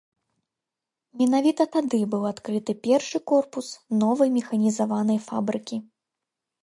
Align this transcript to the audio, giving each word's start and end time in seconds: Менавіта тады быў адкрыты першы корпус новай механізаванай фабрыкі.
Менавіта 1.21 1.67
тады 1.75 1.99
быў 2.13 2.23
адкрыты 2.31 2.75
першы 2.87 3.17
корпус 3.33 3.67
новай 4.05 4.29
механізаванай 4.39 5.19
фабрыкі. 5.31 5.77